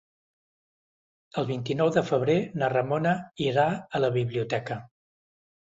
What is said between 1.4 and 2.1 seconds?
El vint-i-nou de